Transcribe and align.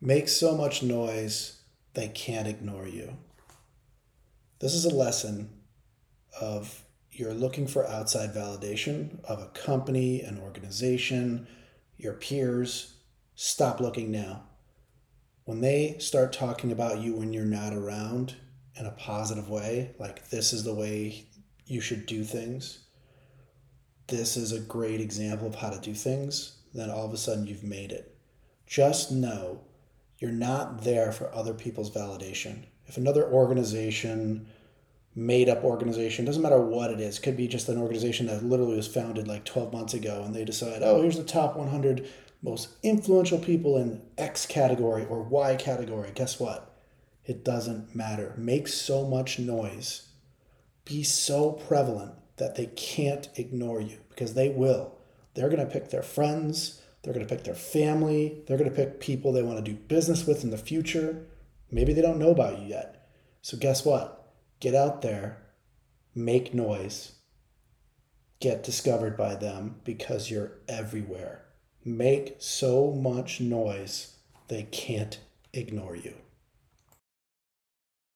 Make 0.00 0.28
so 0.28 0.54
much 0.54 0.82
noise 0.82 1.62
they 1.94 2.08
can't 2.08 2.46
ignore 2.46 2.86
you. 2.86 3.16
This 4.58 4.74
is 4.74 4.84
a 4.84 4.94
lesson 4.94 5.50
of 6.38 6.82
you're 7.12 7.32
looking 7.32 7.66
for 7.66 7.86
outside 7.86 8.34
validation 8.34 9.24
of 9.24 9.40
a 9.40 9.48
company, 9.48 10.20
an 10.20 10.38
organization, 10.38 11.46
your 11.96 12.12
peers. 12.12 12.96
Stop 13.36 13.80
looking 13.80 14.10
now. 14.10 14.42
When 15.44 15.62
they 15.62 15.96
start 15.98 16.32
talking 16.32 16.72
about 16.72 16.98
you 16.98 17.14
when 17.14 17.32
you're 17.32 17.46
not 17.46 17.72
around 17.72 18.34
in 18.78 18.84
a 18.84 18.90
positive 18.90 19.48
way, 19.48 19.94
like 19.98 20.28
this 20.28 20.52
is 20.52 20.62
the 20.62 20.74
way 20.74 21.24
you 21.64 21.80
should 21.80 22.04
do 22.04 22.22
things, 22.22 22.84
this 24.08 24.36
is 24.36 24.52
a 24.52 24.60
great 24.60 25.00
example 25.00 25.46
of 25.46 25.54
how 25.54 25.70
to 25.70 25.80
do 25.80 25.94
things, 25.94 26.58
then 26.74 26.90
all 26.90 27.06
of 27.06 27.14
a 27.14 27.16
sudden 27.16 27.46
you've 27.46 27.64
made 27.64 27.92
it. 27.92 28.14
Just 28.66 29.10
know 29.10 29.62
you're 30.26 30.34
not 30.34 30.82
there 30.82 31.12
for 31.12 31.32
other 31.32 31.54
people's 31.54 31.90
validation. 31.90 32.64
If 32.86 32.96
another 32.96 33.24
organization, 33.24 34.48
made 35.14 35.48
up 35.48 35.62
organization, 35.62 36.24
doesn't 36.24 36.42
matter 36.42 36.60
what 36.60 36.90
it 36.90 37.00
is, 37.00 37.20
could 37.20 37.36
be 37.36 37.46
just 37.46 37.68
an 37.68 37.78
organization 37.78 38.26
that 38.26 38.44
literally 38.44 38.76
was 38.76 38.88
founded 38.88 39.28
like 39.28 39.44
12 39.44 39.72
months 39.72 39.94
ago 39.94 40.22
and 40.24 40.34
they 40.34 40.44
decide, 40.44 40.82
oh, 40.82 41.00
here's 41.00 41.16
the 41.16 41.22
top 41.22 41.56
100 41.56 42.08
most 42.42 42.70
influential 42.82 43.38
people 43.38 43.76
in 43.76 44.02
X 44.18 44.46
category 44.46 45.04
or 45.06 45.22
Y 45.22 45.54
category. 45.56 46.10
Guess 46.14 46.40
what? 46.40 46.76
It 47.24 47.44
doesn't 47.44 47.94
matter. 47.94 48.34
Make 48.36 48.66
so 48.66 49.06
much 49.06 49.38
noise. 49.38 50.08
Be 50.84 51.02
so 51.02 51.52
prevalent 51.52 52.14
that 52.36 52.56
they 52.56 52.66
can't 52.66 53.28
ignore 53.36 53.80
you 53.80 53.98
because 54.08 54.34
they 54.34 54.48
will. 54.48 54.98
They're 55.34 55.48
going 55.48 55.64
to 55.64 55.72
pick 55.72 55.90
their 55.90 56.02
friends, 56.02 56.82
they're 57.06 57.14
going 57.14 57.24
to 57.24 57.32
pick 57.32 57.44
their 57.44 57.54
family, 57.54 58.42
they're 58.46 58.58
going 58.58 58.68
to 58.68 58.74
pick 58.74 58.98
people 58.98 59.30
they 59.30 59.40
want 59.40 59.64
to 59.64 59.72
do 59.72 59.78
business 59.78 60.26
with 60.26 60.42
in 60.42 60.50
the 60.50 60.58
future. 60.58 61.24
Maybe 61.70 61.92
they 61.92 62.02
don't 62.02 62.18
know 62.18 62.32
about 62.32 62.58
you 62.58 62.66
yet. 62.66 63.08
So, 63.42 63.56
guess 63.56 63.84
what? 63.84 64.32
Get 64.58 64.74
out 64.74 65.02
there, 65.02 65.38
make 66.16 66.52
noise, 66.52 67.12
get 68.40 68.64
discovered 68.64 69.16
by 69.16 69.36
them 69.36 69.76
because 69.84 70.32
you're 70.32 70.58
everywhere. 70.68 71.44
Make 71.84 72.34
so 72.40 72.90
much 72.90 73.40
noise 73.40 74.16
they 74.48 74.64
can't 74.64 75.20
ignore 75.52 75.94
you. 75.94 76.14